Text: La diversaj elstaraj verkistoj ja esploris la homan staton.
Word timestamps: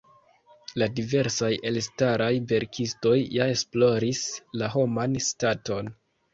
La 0.81 0.87
diversaj 0.99 1.49
elstaraj 1.73 2.31
verkistoj 2.53 3.15
ja 3.37 3.49
esploris 3.59 4.27
la 4.63 4.75
homan 4.81 5.23
staton. 5.31 5.97